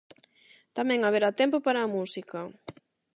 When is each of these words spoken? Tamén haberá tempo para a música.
Tamén 0.77 0.99
haberá 1.01 1.29
tempo 1.41 1.57
para 1.65 1.79
a 1.83 1.91
música. 1.95 2.39